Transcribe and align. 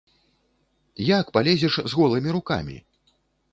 Як 1.09 1.25
палезеш 1.37 1.73
з 1.93 2.01
голымі 2.01 2.29
рукамі? 2.39 2.77